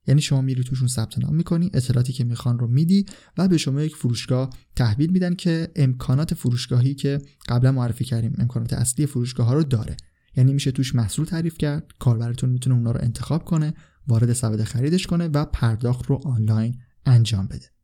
یعنی 0.08 0.22
شما 0.22 0.42
میری 0.42 0.64
توشون 0.64 0.88
ثبت 0.88 1.20
نام 1.20 1.36
می‌کنی 1.36 1.72
اطلاعاتی 1.74 2.14
که 2.14 2.24
می‌خوان 2.24 2.60
رو 2.60 2.68
میدی 2.68 3.06
و 3.38 3.48
به 3.48 3.58
شما 3.58 3.82
یک 3.82 3.96
فروشگاه 3.96 4.50
تحویل 4.76 5.12
میدن 5.12 5.36
که 5.36 5.72
امکانات 5.76 6.34
فروشگاهی 6.34 6.96
که 6.96 7.22
قبلا 7.50 7.72
معرفی 7.72 8.06
کردیم 8.06 8.34
امکانات 8.38 8.74
اصلی 8.74 9.06
فروشگاه 9.06 9.48
ها 9.48 9.54
رو 9.54 9.64
داره. 9.64 9.98
یعنی 10.36 10.54
میشه 10.54 10.72
توش 10.72 10.96
محصول 10.96 11.26
تعریف 11.26 11.58
کرد 11.58 11.92
کاربرتون 12.00 12.50
می‌تونه 12.50 12.76
اونا 12.76 12.92
رو 12.92 13.00
انتخاب 13.04 13.46
کنه 13.46 13.74
وارد 14.08 14.34
سبد 14.34 14.64
خریدش 14.64 15.08
کنه 15.08 15.28
و 15.28 15.46
پرداخت 15.46 16.06
رو 16.06 16.22
آنلاین 16.26 16.76
انجام 17.06 17.48
بده. 17.48 17.81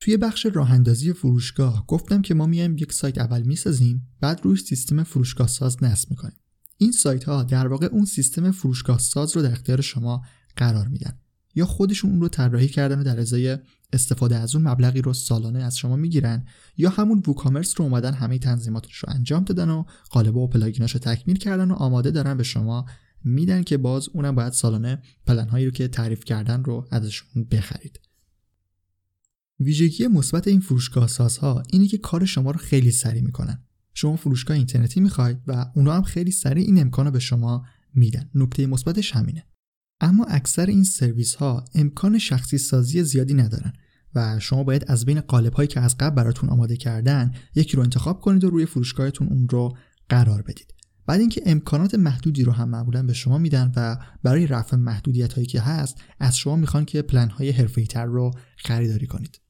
توی 0.00 0.16
بخش 0.16 0.46
راه 0.46 0.72
اندازی 0.72 1.12
فروشگاه 1.12 1.86
گفتم 1.86 2.22
که 2.22 2.34
ما 2.34 2.46
میایم 2.46 2.78
یک 2.78 2.92
سایت 2.92 3.18
اول 3.18 3.42
می‌سازیم 3.42 4.08
بعد 4.20 4.40
روی 4.42 4.56
سیستم 4.56 5.02
فروشگاه 5.02 5.48
ساز 5.48 5.82
نصب 5.82 6.10
می‌کنیم. 6.10 6.38
این 6.78 6.92
سایت 6.92 7.24
ها 7.24 7.42
در 7.42 7.66
واقع 7.66 7.86
اون 7.86 8.04
سیستم 8.04 8.50
فروشگاه 8.50 8.98
ساز 8.98 9.36
رو 9.36 9.42
در 9.42 9.52
اختیار 9.52 9.80
شما 9.80 10.22
قرار 10.56 10.88
میدن 10.88 11.18
یا 11.54 11.66
خودشون 11.66 12.10
اون 12.10 12.20
رو 12.20 12.28
طراحی 12.28 12.68
کردن 12.68 12.98
و 12.98 13.04
در 13.04 13.20
ازای 13.20 13.58
استفاده 13.92 14.36
از 14.36 14.54
اون 14.54 14.68
مبلغی 14.68 15.02
رو 15.02 15.12
سالانه 15.12 15.62
از 15.62 15.78
شما 15.78 15.96
می‌گیرن 15.96 16.46
یا 16.76 16.90
همون 16.90 17.22
ووکامرس 17.26 17.74
رو 17.76 17.84
اومدن 17.84 18.12
همه 18.12 18.38
تنظیماتش 18.38 18.96
رو 18.96 19.12
انجام 19.12 19.44
دادن 19.44 19.70
و 19.70 19.84
قالب 20.10 20.36
و 20.36 20.48
پلاگیناش 20.48 20.92
رو 20.92 21.00
تکمیل 21.00 21.36
کردن 21.36 21.70
و 21.70 21.74
آماده 21.74 22.10
دارن 22.10 22.36
به 22.36 22.42
شما 22.42 22.86
میدن 23.24 23.62
که 23.62 23.76
باز 23.76 24.08
اونم 24.08 24.34
باید 24.34 24.52
سالانه 24.52 25.02
پلن 25.26 25.48
هایی 25.48 25.66
رو 25.66 25.70
که 25.70 25.88
تعریف 25.88 26.24
کردن 26.24 26.64
رو 26.64 26.88
ازشون 26.90 27.44
بخرید. 27.44 28.00
ویژگی 29.60 30.06
مثبت 30.06 30.48
این 30.48 30.60
فروشگاه 30.60 31.06
سازها 31.06 31.62
اینه 31.70 31.86
که 31.86 31.98
کار 31.98 32.24
شما 32.24 32.50
رو 32.50 32.58
خیلی 32.58 32.90
سریع 32.90 33.22
می‌کنن. 33.22 33.64
شما 33.94 34.16
فروشگاه 34.16 34.56
اینترنتی 34.56 35.00
می‌خواید 35.00 35.38
و 35.46 35.66
اونا 35.74 35.94
هم 35.94 36.02
خیلی 36.02 36.30
سریع 36.30 36.66
این 36.66 36.80
امکان 36.80 37.10
به 37.10 37.18
شما 37.18 37.66
میدن. 37.94 38.30
نکته 38.34 38.66
مثبتش 38.66 39.12
همینه. 39.12 39.46
اما 40.00 40.24
اکثر 40.24 40.66
این 40.66 40.84
سرویس 40.84 41.34
ها 41.34 41.64
امکان 41.74 42.18
شخصی 42.18 42.58
سازی 42.58 43.02
زیادی 43.02 43.34
ندارن 43.34 43.72
و 44.14 44.38
شما 44.40 44.64
باید 44.64 44.84
از 44.88 45.04
بین 45.04 45.20
قالب 45.20 45.52
هایی 45.52 45.68
که 45.68 45.80
از 45.80 45.98
قبل 45.98 46.16
براتون 46.16 46.50
آماده 46.50 46.76
کردن 46.76 47.32
یکی 47.54 47.76
رو 47.76 47.82
انتخاب 47.82 48.20
کنید 48.20 48.44
و 48.44 48.50
روی 48.50 48.66
فروشگاهتون 48.66 49.28
اون 49.28 49.48
رو 49.48 49.76
قرار 50.08 50.42
بدید. 50.42 50.74
بعد 51.06 51.20
اینکه 51.20 51.42
امکانات 51.46 51.94
محدودی 51.94 52.44
رو 52.44 52.52
هم 52.52 52.68
معمولا 52.68 53.02
به 53.02 53.12
شما 53.12 53.38
میدن 53.38 53.72
و 53.76 53.96
برای 54.22 54.46
رفع 54.46 54.76
محدودیت 54.76 55.32
هایی 55.32 55.46
که 55.46 55.60
هست 55.60 55.96
از 56.20 56.36
شما 56.36 56.56
می‌خوان 56.56 56.84
که 56.84 57.02
پلن 57.02 57.30
های 57.30 57.52
تر 57.52 58.04
رو 58.04 58.30
خریداری 58.56 59.06
کنید. 59.06 59.43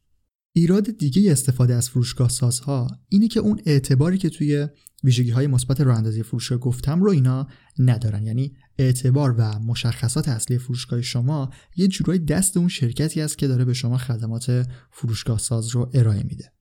ایراد 0.56 0.90
دیگه 0.98 1.32
استفاده 1.32 1.74
از 1.74 1.90
فروشگاه 1.90 2.28
سازها 2.28 2.86
اینه 3.08 3.28
که 3.28 3.40
اون 3.40 3.60
اعتباری 3.66 4.18
که 4.18 4.30
توی 4.30 4.68
ویژگی 5.04 5.30
های 5.30 5.46
مثبت 5.46 5.80
راه 5.80 5.96
اندازی 5.96 6.22
فروشگاه 6.22 6.58
گفتم 6.58 7.02
رو 7.02 7.10
اینا 7.10 7.48
ندارن. 7.78 8.26
یعنی 8.26 8.56
اعتبار 8.78 9.34
و 9.38 9.58
مشخصات 9.58 10.28
اصلی 10.28 10.58
فروشگاه 10.58 11.02
شما 11.02 11.50
یه 11.76 11.88
جورایی 11.88 12.20
دست 12.20 12.56
اون 12.56 12.68
شرکتی 12.68 13.20
است 13.20 13.38
که 13.38 13.46
داره 13.46 13.64
به 13.64 13.74
شما 13.74 13.98
خدمات 13.98 14.68
فروشگاه 14.90 15.38
ساز 15.38 15.68
رو 15.68 15.90
ارائه 15.94 16.22
میده. 16.22 16.52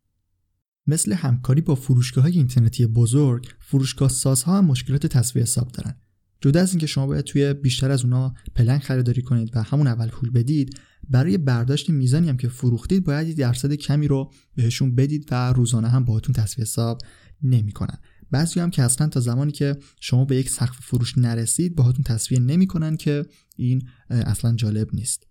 مثل 0.88 1.14
همکاری 1.14 1.62
با 1.62 1.76
فروشگاه 1.76 2.24
های 2.24 2.34
اینترنتی 2.34 2.86
بزرگ 2.86 3.48
فروشگاه 3.60 4.10
سازها 4.10 4.58
هم 4.58 4.66
مشکلات 4.66 5.08
تصویه 5.08 5.44
حساب 5.44 5.72
دارن. 5.72 5.96
جدا 6.44 6.62
از 6.62 6.70
اینکه 6.72 6.88
شما 6.88 7.08
باید 7.08 7.26
توی 7.26 7.54
بیشتر 7.54 7.92
از 7.92 8.04
اونا 8.04 8.34
پلن 8.56 8.80
خریداری 8.80 9.22
کنید 9.22 9.52
و 9.56 9.64
همون 9.64 9.88
اول 9.88 10.08
پول 10.08 10.30
بدید 10.30 10.80
برای 11.10 11.38
برداشت 11.38 11.90
میزانی 11.90 12.30
هم 12.30 12.38
که 12.38 12.48
فروختید 12.48 13.04
باید 13.04 13.38
درصد 13.38 13.74
کمی 13.74 14.08
رو 14.08 14.32
بهشون 14.56 14.96
بدید 14.96 15.28
و 15.32 15.54
روزانه 15.54 15.88
هم 15.88 16.06
باهاتون 16.06 16.36
تصویه 16.36 16.64
حساب 16.64 17.02
نمی‌کنن. 17.44 17.98
بعضی 18.32 18.60
هم 18.60 18.70
که 18.70 18.84
اصلا 18.84 19.08
تا 19.08 19.20
زمانی 19.20 19.52
که 19.52 19.78
شما 20.00 20.26
به 20.26 20.36
یک 20.36 20.50
سقف 20.50 20.78
فروش 20.82 21.18
نرسید 21.18 21.76
باهاتون 21.76 22.04
تصویه 22.04 22.40
نمی‌کنن 22.40 22.98
که 22.98 23.26
این 23.56 23.88
اصلا 24.10 24.56
جالب 24.56 24.96
نیست. 24.96 25.28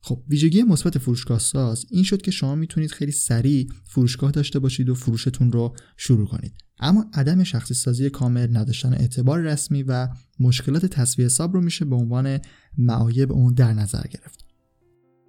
خب 0.00 0.24
ویژگی 0.28 0.62
مثبت 0.62 0.98
فروشگاه 0.98 1.38
ساز 1.38 1.86
این 1.90 2.04
شد 2.04 2.22
که 2.22 2.30
شما 2.30 2.54
می‌تونید 2.54 2.90
خیلی 2.90 3.12
سریع 3.12 3.66
فروشگاه 3.84 4.30
داشته 4.30 4.58
باشید 4.58 4.88
و 4.88 4.94
فروشتون 4.94 5.52
رو 5.52 5.76
شروع 5.96 6.26
کنید. 6.26 6.54
اما 6.80 7.06
عدم 7.14 7.44
شخصی 7.44 7.74
سازی 7.74 8.10
کامل 8.10 8.56
نداشتن 8.56 8.92
اعتبار 8.92 9.40
رسمی 9.40 9.82
و 9.82 10.08
مشکلات 10.40 10.86
تصویه 10.86 11.26
حساب 11.26 11.54
رو 11.54 11.60
میشه 11.60 11.84
به 11.84 11.96
عنوان 11.96 12.38
معایب 12.78 13.32
اون 13.32 13.54
در 13.54 13.72
نظر 13.72 14.02
گرفت. 14.02 14.44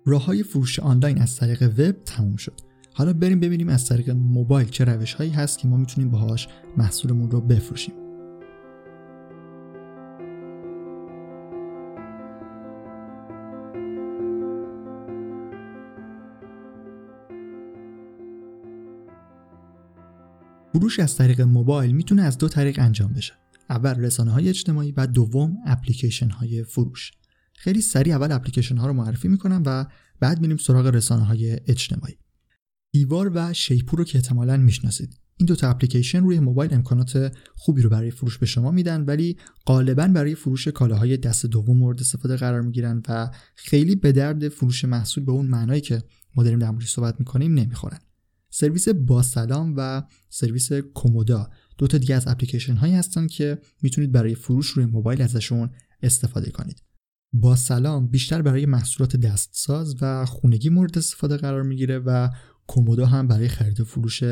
راه 0.05 0.25
های 0.25 0.43
فروش 0.43 0.79
آنلاین 0.79 1.21
از 1.21 1.35
طریق 1.35 1.63
وب 1.63 2.03
تموم 2.05 2.35
شد. 2.35 2.59
حالا 2.93 3.13
بریم 3.13 3.39
ببینیم 3.39 3.69
از 3.69 3.85
طریق 3.85 4.09
موبایل 4.09 4.69
چه 4.69 4.83
روش 4.83 5.13
هایی 5.13 5.31
هست 5.31 5.59
که 5.59 5.67
ما 5.67 5.77
می‌تونیم 5.77 6.11
باهاش 6.11 6.47
محصولمون 6.77 7.31
رو 7.31 7.41
بفروشیم. 7.41 8.00
فروش 20.73 20.99
از 20.99 21.15
طریق 21.15 21.41
موبایل 21.41 21.91
می‌تونه 21.91 22.21
از 22.21 22.37
دو 22.37 22.49
طریق 22.49 22.79
انجام 22.79 23.13
بشه. 23.13 23.33
اول 23.69 23.99
رسانه 23.99 24.31
های 24.31 24.49
اجتماعی 24.49 24.91
و 24.91 25.07
دوم 25.07 25.57
اپلیکیشن 25.65 26.29
های 26.29 26.63
فروش. 26.63 27.11
خیلی 27.55 27.81
سریع 27.81 28.15
اول 28.15 28.31
اپلیکیشن 28.31 28.77
ها 28.77 28.87
رو 28.87 28.93
معرفی 28.93 29.27
می‌کنم 29.27 29.63
و 29.65 29.85
بعد 30.19 30.41
میریم 30.41 30.57
سراغ 30.57 30.87
رسانه 30.87 31.23
های 31.25 31.59
اجتماعی. 31.67 32.17
دیوار 32.91 33.31
و 33.35 33.53
شیپور 33.53 33.99
رو 33.99 34.05
که 34.05 34.17
احتمالا 34.17 34.57
می‌شناسید. 34.57 35.19
این 35.37 35.45
دو 35.45 35.55
تا 35.55 35.69
اپلیکیشن 35.69 36.23
روی 36.23 36.39
موبایل 36.39 36.73
امکانات 36.73 37.37
خوبی 37.55 37.81
رو 37.81 37.89
برای 37.89 38.11
فروش 38.11 38.37
به 38.37 38.45
شما 38.45 38.71
میدن 38.71 39.01
ولی 39.01 39.37
غالبا 39.65 40.07
برای 40.07 40.35
فروش 40.35 40.67
کالاهای 40.67 41.17
دست 41.17 41.45
دوم 41.45 41.77
مورد 41.77 41.99
استفاده 41.99 42.35
قرار 42.35 42.61
می‌گیرن 42.61 43.01
و 43.07 43.31
خیلی 43.55 43.95
به 43.95 44.11
درد 44.11 44.49
فروش 44.49 44.85
محصول 44.85 45.23
به 45.25 45.31
اون 45.31 45.45
معنایی 45.45 45.81
که 45.81 46.03
ما 46.35 46.43
داریم 46.43 46.59
در 46.59 46.73
صحبت 46.85 47.19
می‌کنیم 47.19 47.53
نمی‌خورن. 47.53 47.99
سرویس 48.53 48.89
با 48.89 49.21
سلام 49.21 49.73
و 49.77 50.03
سرویس 50.29 50.73
کومودا. 50.73 51.49
دو 51.77 51.87
تا 51.87 51.97
دیگه 51.97 52.15
از 52.15 52.27
اپلیکیشن 52.27 52.73
هایی 52.73 52.93
هستن 52.93 53.27
که 53.27 53.59
می‌تونید 53.81 54.11
برای 54.11 54.35
فروش 54.35 54.67
روی 54.67 54.85
موبایل 54.85 55.21
ازشون 55.21 55.69
استفاده 56.03 56.51
کنید. 56.51 56.83
با 57.33 57.55
سلام 57.55 58.07
بیشتر 58.07 58.41
برای 58.41 58.65
محصولات 58.65 59.15
دستساز 59.15 59.95
و 60.01 60.25
خونگی 60.25 60.69
مورد 60.69 60.97
استفاده 60.97 61.37
قرار 61.37 61.63
می‌گیره 61.63 61.99
و 61.99 62.29
کومودا 62.67 63.05
هم 63.05 63.27
برای 63.27 63.47
خرید 63.47 63.79
و 63.79 63.85
فروش 63.85 64.23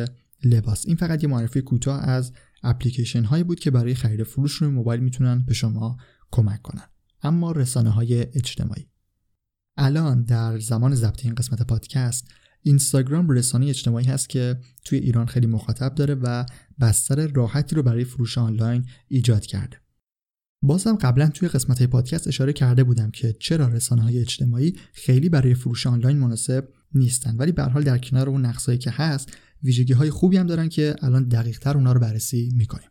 لباس. 0.43 0.85
این 0.85 0.95
فقط 0.95 1.23
یه 1.23 1.29
معرفی 1.29 1.61
کوتاه 1.61 2.01
از 2.01 2.33
اپلیکیشن 2.63 3.23
هایی 3.23 3.43
بود 3.43 3.59
که 3.59 3.71
برای 3.71 3.95
خرید 3.95 4.23
فروش 4.23 4.51
روی 4.51 4.69
موبایل 4.69 4.99
می‌تونن 4.99 5.45
به 5.45 5.53
شما 5.53 5.97
کمک 6.31 6.61
کنن. 6.61 6.87
اما 7.21 7.51
رسانه 7.51 7.89
های 7.89 8.21
اجتماعی. 8.21 8.89
الان 9.77 10.23
در 10.23 10.59
زمان 10.59 10.95
ضبط 10.95 11.25
این 11.25 11.35
قسمت 11.35 11.61
پادکست 11.61 12.27
اینستاگرام 12.63 13.29
رسانه 13.29 13.65
اجتماعی 13.65 14.05
هست 14.05 14.29
که 14.29 14.59
توی 14.85 14.99
ایران 14.99 15.25
خیلی 15.25 15.47
مخاطب 15.47 15.95
داره 15.95 16.15
و 16.15 16.45
بستر 16.81 17.27
راحتی 17.27 17.75
رو 17.75 17.83
برای 17.83 18.03
فروش 18.03 18.37
آنلاین 18.37 18.85
ایجاد 19.07 19.45
کرده. 19.45 19.77
بازم 20.61 20.95
قبلا 20.95 21.27
توی 21.27 21.47
قسمت 21.47 21.83
پادکست 21.83 22.27
اشاره 22.27 22.53
کرده 22.53 22.83
بودم 22.83 23.11
که 23.11 23.35
چرا 23.39 23.67
رسانه 23.67 24.01
های 24.01 24.19
اجتماعی 24.19 24.75
خیلی 24.93 25.29
برای 25.29 25.53
فروش 25.53 25.87
آنلاین 25.87 26.17
مناسب 26.17 26.67
نیستن. 26.93 27.35
ولی 27.35 27.51
به 27.51 27.63
حال 27.63 27.83
در 27.83 27.97
کنار 27.97 28.29
اون 28.29 28.45
نقصایی 28.45 28.77
که 28.77 28.91
هست 28.91 29.31
ویژگی 29.63 29.93
های 29.93 30.09
خوبی 30.09 30.37
هم 30.37 30.47
دارن 30.47 30.69
که 30.69 30.95
الان 31.01 31.27
دقیق 31.27 31.59
تر 31.59 31.77
اونا 31.77 31.91
رو 31.91 31.99
بررسی 31.99 32.51
می‌کنیم. 32.55 32.89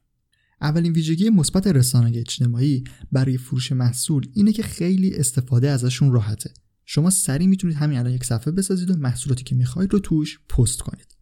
اولین 0.60 0.92
ویژگی 0.92 1.30
مثبت 1.30 1.66
رسانه 1.66 2.18
اجتماعی 2.18 2.84
برای 3.12 3.36
فروش 3.38 3.72
محصول 3.72 4.26
اینه 4.34 4.52
که 4.52 4.62
خیلی 4.62 5.14
استفاده 5.14 5.70
ازشون 5.70 6.12
راحته. 6.12 6.50
شما 6.90 7.10
سریع 7.10 7.46
می‌تونید 7.46 7.76
همین 7.76 7.98
الان 7.98 8.12
یک 8.12 8.24
صفحه 8.24 8.52
بسازید 8.52 8.90
و 8.90 8.96
محصولاتی 8.96 9.44
که 9.44 9.54
می‌خواید 9.54 9.92
رو 9.92 9.98
توش 9.98 10.40
پست 10.48 10.80
کنید. 10.80 11.16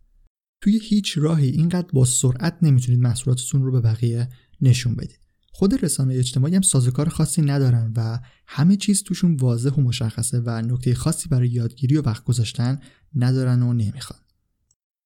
توی 0.61 0.80
هیچ 0.82 1.18
راهی 1.18 1.49
اینقدر 1.49 1.88
با 1.92 2.04
سرعت 2.04 2.58
نمی‌تونید 2.62 3.00
محصولاتتون 3.00 3.62
رو 3.62 3.73
به 3.73 3.80
بقیه 3.80 4.28
نشون 4.61 4.94
بدید. 4.94 5.20
خود 5.52 5.85
رسانه 5.85 6.14
اجتماعی 6.14 6.54
هم 6.54 6.62
سازوکار 6.62 7.08
خاصی 7.08 7.42
ندارن 7.42 7.92
و 7.96 8.20
همه 8.46 8.76
چیز 8.76 9.02
توشون 9.02 9.37
واضح 9.37 9.70
و 9.70 9.80
مشخصه 9.80 10.40
و 10.40 10.62
نکته 10.62 10.94
خاصی 10.94 11.28
برای 11.28 11.49
یادگیری 11.49 11.96
و 11.96 12.02
وقت 12.02 12.25
گذاشتن 12.25 12.80
ندارن 13.14 13.62
و 13.62 13.73
نمی‌خوان. 13.73 14.20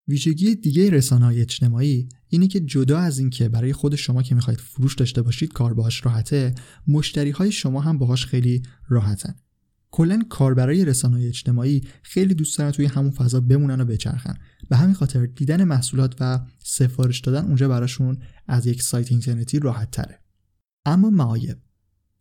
ویژگی 0.09 0.55
دیگه 0.55 0.91
رسانه 0.91 1.25
های 1.25 1.41
اجتماعی 1.41 2.09
اینه 2.29 2.49
که 2.49 2.61
جدا 2.61 2.99
از 2.99 3.19
اینکه 3.19 3.49
برای 3.49 3.73
خود 3.73 3.95
شما 3.95 4.23
که 4.23 4.35
می‌خواید 4.35 4.61
فروش 4.61 4.95
داشته 4.95 5.23
باشید 5.23 5.53
کار 5.53 5.75
باهاش 5.75 6.07
راحته 6.07 6.55
مشتری 6.89 7.31
های 7.31 7.53
شما 7.53 7.81
هم 7.81 7.99
باهاش 7.99 8.27
خیلی 8.27 8.63
راحتن. 8.89 9.35
کلا 9.91 10.23
کاربرای 10.29 10.85
رسانه 10.85 11.27
اجتماعی 11.27 11.81
خیلی 12.03 12.35
دوست 12.35 12.59
دارن 12.59 12.71
توی 12.71 12.87
همون 12.87 13.11
فضا 13.11 13.41
بمونن 13.41 13.81
و 13.81 13.85
بچرخن. 13.85 14.35
به 14.69 14.77
همین 14.77 14.95
خاطر 14.95 15.27
دیدن 15.27 15.65
محصولات 15.65 16.15
و 16.21 16.41
سفارش 16.59 17.21
دادن 17.21 17.45
اونجا 17.45 17.69
براشون 17.69 18.19
از 18.49 18.67
یک 18.67 18.83
سایت 18.83 19.13
اینترنتی 19.13 19.59
راحت 19.59 19.91
تره 19.91 20.21
اما 20.87 21.11
معایب 21.11 21.59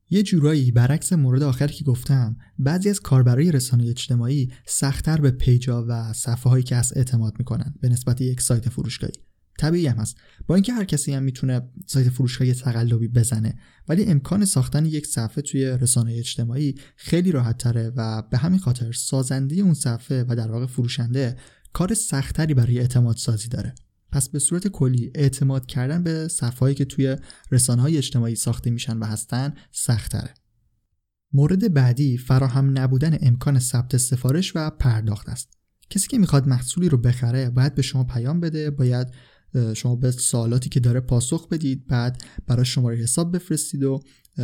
یه 0.09 0.23
جورایی 0.23 0.71
برعکس 0.71 1.13
مورد 1.13 1.43
آخری 1.43 1.73
که 1.73 1.83
گفتم 1.83 2.37
بعضی 2.59 2.89
از 2.89 2.99
کاربرای 2.99 3.51
رسانه 3.51 3.89
اجتماعی 3.89 4.51
سختتر 4.65 5.21
به 5.21 5.31
پیجا 5.31 5.85
و 5.87 6.13
صفحه 6.13 6.51
هایی 6.51 6.63
که 6.63 6.75
از 6.75 6.93
اعتماد 6.95 7.35
می‌کنن 7.39 7.73
به 7.81 7.89
نسبت 7.89 8.21
یک 8.21 8.41
سایت 8.41 8.69
فروشگاهی. 8.69 9.28
طبیعی 9.59 9.87
هم 9.87 9.97
هست. 9.97 10.17
با 10.47 10.55
اینکه 10.55 10.73
هر 10.73 10.83
کسی 10.83 11.13
هم 11.13 11.23
می‌تونه 11.23 11.61
سایت 11.85 12.09
فروشگاهی 12.09 12.53
تقلبی 12.53 13.07
بزنه 13.07 13.59
ولی 13.87 14.05
امکان 14.05 14.45
ساختن 14.45 14.85
یک 14.85 15.07
صفحه 15.07 15.41
توی 15.41 15.65
رسانه 15.65 16.13
اجتماعی 16.13 16.75
خیلی 16.95 17.31
راحت 17.31 17.57
تره 17.57 17.91
و 17.95 18.21
به 18.21 18.37
همین 18.37 18.59
خاطر 18.59 18.91
سازنده 18.91 19.55
اون 19.55 19.73
صفحه 19.73 20.25
و 20.27 20.35
در 20.35 20.51
واقع 20.51 20.65
فروشنده 20.65 21.35
کار 21.73 21.93
سختتری 21.93 22.53
برای 22.53 22.79
اعتماد 22.79 23.17
سازی 23.17 23.47
داره. 23.47 23.75
پس 24.11 24.29
به 24.29 24.39
صورت 24.39 24.67
کلی 24.67 25.11
اعتماد 25.15 25.65
کردن 25.65 26.03
به 26.03 26.27
صفحه‌ای 26.27 26.75
که 26.75 26.85
توی 26.85 27.15
رسانه 27.51 27.81
های 27.81 27.97
اجتماعی 27.97 28.35
ساخته 28.35 28.69
میشن 28.69 28.97
و 28.97 29.05
هستن 29.05 29.53
سختتره. 29.71 30.33
مورد 31.33 31.73
بعدی 31.73 32.17
فراهم 32.17 32.77
نبودن 32.77 33.17
امکان 33.21 33.59
ثبت 33.59 33.97
سفارش 33.97 34.51
و 34.55 34.69
پرداخت 34.69 35.29
است. 35.29 35.57
کسی 35.89 36.07
که 36.07 36.17
می‌خواد 36.17 36.47
محصولی 36.47 36.89
رو 36.89 36.97
بخره 36.97 37.49
باید 37.49 37.75
به 37.75 37.81
شما 37.81 38.03
پیام 38.03 38.39
بده 38.39 38.71
باید 38.71 39.07
شما 39.75 39.95
به 39.95 40.11
سوالاتی 40.11 40.69
که 40.69 40.79
داره 40.79 40.99
پاسخ 40.99 41.47
بدید 41.47 41.87
بعد 41.87 42.23
برای 42.47 42.65
شماره 42.65 42.97
حساب 42.97 43.35
بفرستید 43.35 43.83
و 43.83 44.03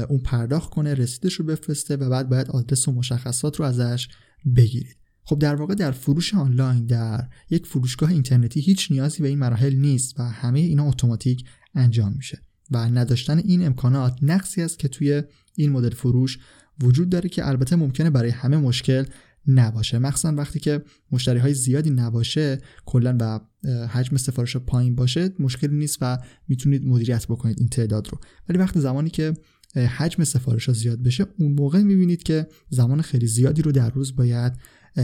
اون 0.09 0.19
پرداخت 0.19 0.69
کنه 0.69 0.93
رسیدش 0.93 1.33
رو 1.33 1.45
بفرسته 1.45 1.95
و 1.95 2.09
بعد 2.09 2.29
باید 2.29 2.51
آدرس 2.51 2.87
و 2.87 2.91
مشخصات 2.91 3.59
رو 3.59 3.65
ازش 3.65 4.07
بگیرید. 4.55 4.97
خب 5.23 5.39
در 5.39 5.55
واقع 5.55 5.75
در 5.75 5.91
فروش 5.91 6.33
آنلاین 6.33 6.85
در 6.85 7.27
یک 7.49 7.65
فروشگاه 7.65 8.09
اینترنتی 8.11 8.61
هیچ 8.61 8.91
نیازی 8.91 9.23
به 9.23 9.29
این 9.29 9.39
مراحل 9.39 9.75
نیست 9.75 10.19
و 10.19 10.23
همه 10.23 10.59
اینا 10.59 10.87
اتوماتیک 10.87 11.45
انجام 11.75 12.13
میشه 12.13 12.41
و 12.71 12.77
نداشتن 12.77 13.37
این 13.37 13.65
امکانات 13.65 14.17
نقصی 14.21 14.61
است 14.61 14.79
که 14.79 14.87
توی 14.87 15.23
این 15.55 15.71
مدل 15.71 15.89
فروش 15.89 16.39
وجود 16.81 17.09
داره 17.09 17.29
که 17.29 17.47
البته 17.47 17.75
ممکنه 17.75 18.09
برای 18.09 18.29
همه 18.29 18.57
مشکل 18.57 19.05
نباشه. 19.47 19.99
مخصوصا 19.99 20.33
وقتی 20.35 20.59
که 20.59 20.83
مشتری 21.11 21.39
های 21.39 21.53
زیادی 21.53 21.89
نباشه 21.89 22.61
کلا 22.85 23.17
و 23.21 23.39
حجم 23.87 24.17
سفارش 24.17 24.57
پایین 24.57 24.95
باشه 24.95 25.29
مشکلی 25.39 25.75
نیست 25.75 25.97
و 26.01 26.17
می‌تونید 26.47 26.85
مدیریت 26.85 27.27
بکنید 27.27 27.59
این 27.59 27.69
تعداد 27.69 28.07
رو. 28.11 28.19
ولی 28.49 28.59
وقتی 28.59 28.79
زمانی 28.79 29.09
که 29.09 29.33
حجم 29.75 30.23
سفارش 30.23 30.65
ها 30.65 30.73
زیاد 30.73 31.03
بشه 31.03 31.25
اون 31.39 31.51
موقع 31.51 31.83
می‌بینید 31.83 32.23
که 32.23 32.47
زمان 32.69 33.01
خیلی 33.01 33.27
زیادی 33.27 33.61
رو 33.61 33.71
در 33.71 33.89
روز 33.89 34.15
باید 34.15 34.53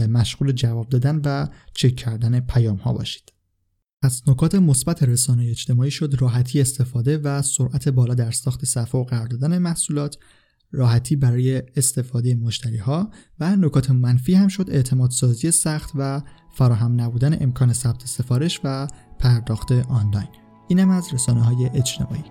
مشغول 0.08 0.52
جواب 0.52 0.88
دادن 0.88 1.20
و 1.24 1.48
چک 1.74 1.96
کردن 1.96 2.40
پیام 2.40 2.76
ها 2.76 2.92
باشید. 2.92 3.32
از 4.02 4.22
نکات 4.26 4.54
مثبت 4.54 5.02
رسانه 5.02 5.44
اجتماعی 5.44 5.90
شد 5.90 6.14
راحتی 6.18 6.60
استفاده 6.60 7.18
و 7.18 7.42
سرعت 7.42 7.88
بالا 7.88 8.14
در 8.14 8.30
ساخت 8.30 8.64
صفحه 8.64 9.00
و 9.00 9.04
قرار 9.04 9.26
دادن 9.26 9.58
محصولات. 9.58 10.18
راحتی 10.72 11.16
برای 11.16 11.62
استفاده 11.76 12.34
مشتری 12.34 12.76
ها 12.76 13.10
و 13.40 13.56
نکات 13.56 13.90
منفی 13.90 14.34
هم 14.34 14.48
شد. 14.48 14.66
اعتماد 14.70 15.10
سازی 15.10 15.50
سخت 15.50 15.90
و 15.94 16.22
فراهم 16.50 17.00
نبودن 17.00 17.36
امکان 17.40 17.72
ثبت 17.72 18.06
سفارش 18.06 18.60
و 18.64 18.86
پرداخت 19.18 19.72
آنلاین. 19.72 20.28
اینم 20.68 20.90
از 20.90 21.14
رسانه 21.14 21.40
های 21.40 21.70
اجتماعی. 21.74 22.24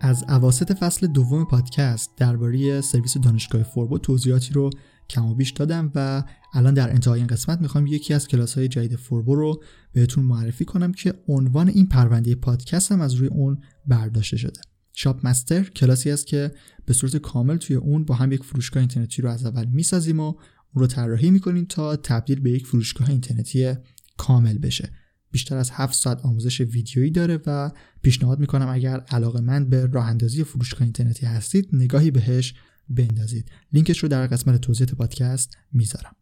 از 0.00 0.24
اواسط 0.28 0.72
فصل 0.72 1.06
دوم 1.06 1.44
پادکست 1.44 2.10
درباره 2.16 2.80
سرویس 2.80 3.18
دانشگاه 3.18 3.62
فوربو 3.62 3.98
توضیحاتی 3.98 4.54
رو 4.54 4.70
کم 5.10 5.26
و 5.26 5.34
بیش 5.34 5.50
دادم 5.50 5.92
و 5.94 6.24
الان 6.52 6.74
در 6.74 6.90
انتهای 6.90 7.20
این 7.20 7.26
قسمت 7.26 7.60
می‌خوام 7.60 7.86
یکی 7.86 8.14
از 8.14 8.28
کلاس 8.28 8.54
های 8.54 8.68
جدید 8.68 8.96
فوربو 8.96 9.34
رو 9.34 9.62
بهتون 9.92 10.24
معرفی 10.24 10.64
کنم 10.64 10.92
که 10.92 11.14
عنوان 11.28 11.68
این 11.68 11.86
پرونده 11.86 12.34
پادکست 12.34 12.92
هم 12.92 13.00
از 13.00 13.14
روی 13.14 13.28
اون 13.28 13.58
برداشته 13.86 14.36
شده. 14.36 14.60
شاپ 14.92 15.26
مستر 15.26 15.62
کلاسی 15.62 16.10
است 16.10 16.26
که 16.26 16.50
به 16.86 16.94
صورت 16.94 17.16
کامل 17.16 17.56
توی 17.56 17.76
اون 17.76 18.04
با 18.04 18.14
هم 18.14 18.32
یک 18.32 18.44
فروشگاه 18.44 18.80
اینترنتی 18.80 19.22
رو 19.22 19.28
از 19.28 19.46
اول 19.46 19.64
می‌سازیم 19.64 20.20
و 20.20 20.22
اون 20.22 20.36
رو 20.74 20.86
طراحی 20.86 21.30
می‌کنیم 21.30 21.64
تا 21.64 21.96
تبدیل 21.96 22.40
به 22.40 22.50
یک 22.50 22.66
فروشگاه 22.66 23.10
اینترنتی 23.10 23.74
کامل 24.16 24.58
بشه. 24.58 24.92
بیشتر 25.30 25.56
از 25.56 25.70
7 25.70 25.94
ساعت 25.94 26.20
آموزش 26.20 26.60
ویدیویی 26.60 27.10
داره 27.10 27.40
و 27.46 27.70
پیشنهاد 28.02 28.40
می‌کنم 28.40 28.68
اگر 28.68 29.00
علاقه 29.00 29.40
من 29.40 29.68
به 29.68 29.86
راه 29.86 30.06
اندازی 30.06 30.44
فروشگاه 30.44 30.82
اینترنتی 30.82 31.26
هستید 31.26 31.68
نگاهی 31.72 32.10
بهش 32.10 32.54
بندازید. 32.88 33.50
لینکش 33.72 33.98
رو 33.98 34.08
در 34.08 34.26
قسمت 34.26 34.60
توضیح 34.60 34.86
پادکست 34.86 35.56
می‌ذارم. 35.72 36.16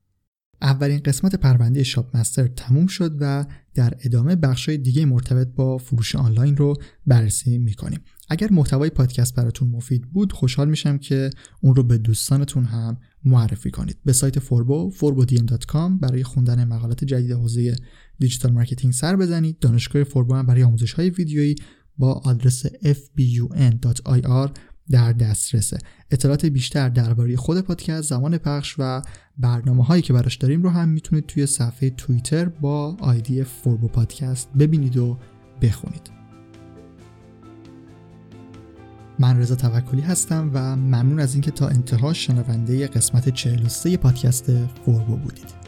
اولین 0.63 0.99
قسمت 0.99 1.35
پرونده 1.35 1.83
شاپ 1.83 2.17
مستر 2.17 2.47
تموم 2.47 2.87
شد 2.87 3.17
و 3.21 3.47
در 3.75 3.95
ادامه 4.01 4.37
بخشای 4.37 4.79
دیگه 4.79 5.05
مرتبط 5.05 5.49
با 5.49 5.79
فروش 5.79 6.17
آنلاین 6.17 6.57
رو 6.57 6.75
بررسی 7.07 7.59
می‌کنیم. 7.59 8.01
اگر 8.29 8.49
محتوای 8.53 8.91
پادکست 8.91 9.35
براتون 9.35 9.69
مفید 9.69 10.03
بود 10.13 10.33
خوشحال 10.33 10.69
میشم 10.69 10.99
که 10.99 11.31
اون 11.61 11.77
رو 11.77 11.83
به 11.83 11.99
دوستانتون 11.99 12.65
هم 12.65 12.99
معرفی 13.25 13.71
کنید. 13.71 13.99
به 14.05 14.13
سایت 14.13 14.39
فوربو 14.39 14.93
forbodm.com 14.93 16.01
برای 16.01 16.23
خوندن 16.23 16.65
مقالات 16.65 17.05
جدید 17.05 17.33
حوزه 17.33 17.77
digital 18.19 18.53
marketing 18.53 18.93
سر 18.93 19.17
بزنید. 19.17 19.59
دانشگاه 19.59 20.05
فوربو 20.05 20.35
هم 20.35 20.47
برای 20.47 20.63
آموزش 20.63 20.93
های 20.93 21.11
ویدیویی 21.11 21.55
با 21.99 22.13
آدرس 22.13 22.67
fbun.ir 22.67 24.51
در 24.91 25.13
دسترسه. 25.13 25.79
اطلاعات 26.11 26.47
بیشتر 26.47 26.89
درباره 26.89 27.37
خود 27.37 27.61
پادکست 27.61 28.09
زمان 28.09 28.39
پخش 28.39 28.75
و 28.79 29.03
برنامه 29.39 29.85
هایی 29.85 30.03
که 30.03 30.13
براش 30.13 30.37
داریم 30.37 30.63
رو 30.63 30.71
هم 30.71 30.89
می‌تونید 30.89 31.27
توی 31.27 31.47
صفحه 31.47 31.91
توییتر 31.91 32.45
با 32.45 32.97
آیدی 33.01 33.45
فوربو 33.45 33.89
پادکست 33.89 34.49
ببینید 34.59 34.97
و 34.97 35.19
بخونید. 35.63 36.11
من 39.19 39.39
رضا 39.39 39.55
توکلی 39.55 40.01
هستم 40.01 40.51
و 40.55 40.77
ممنون 40.77 41.21
از 41.21 41.35
اینکه 41.35 41.51
تا 41.51 41.69
انتها 41.69 42.13
شنونده 42.13 42.87
قسمت 42.87 43.29
43 43.29 43.97
پادکست 43.97 44.67
فوربو 44.67 45.17
بودید. 45.17 45.64